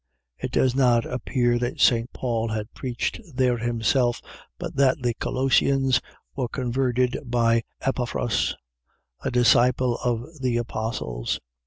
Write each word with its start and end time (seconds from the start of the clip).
It 0.39 0.49
does 0.51 0.73
not 0.73 1.05
appear 1.05 1.59
that 1.59 1.79
St. 1.79 2.11
Paul 2.11 2.47
had 2.47 2.73
preached 2.73 3.21
there 3.35 3.59
himself, 3.59 4.19
but 4.57 4.75
that 4.75 4.99
the 5.03 5.13
Colossians 5.13 6.01
were 6.35 6.47
converted 6.47 7.19
by 7.23 7.61
Epaphras, 7.81 8.55
a 9.23 9.29
disciple 9.29 9.99
of 9.99 10.25
the 10.39 10.57
Apostles. 10.57 11.39